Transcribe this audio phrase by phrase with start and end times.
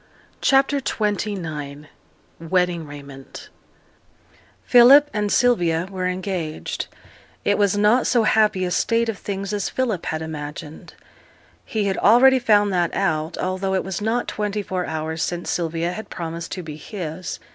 [0.41, 1.85] CHAPTER XXIX
[2.39, 3.49] WEDDING RAIMENT
[4.65, 6.87] Philip and Sylvia were engaged.
[7.45, 10.95] It was not so happy a state of things as Philip had imagined.
[11.63, 15.91] He had already found that out, although it was not twenty four hours since Sylvia
[15.91, 17.39] had promised to be his.